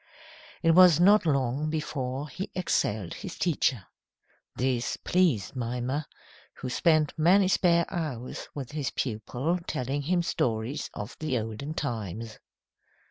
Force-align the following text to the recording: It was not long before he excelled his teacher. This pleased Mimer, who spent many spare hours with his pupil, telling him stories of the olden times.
It 0.63 0.71
was 0.71 0.99
not 0.99 1.27
long 1.27 1.69
before 1.69 2.27
he 2.27 2.49
excelled 2.55 3.13
his 3.13 3.37
teacher. 3.37 3.85
This 4.55 4.97
pleased 4.97 5.55
Mimer, 5.55 6.07
who 6.55 6.71
spent 6.71 7.13
many 7.19 7.47
spare 7.47 7.85
hours 7.87 8.49
with 8.55 8.71
his 8.71 8.89
pupil, 8.89 9.59
telling 9.67 10.01
him 10.01 10.23
stories 10.23 10.89
of 10.95 11.15
the 11.19 11.37
olden 11.37 11.75
times. 11.75 12.39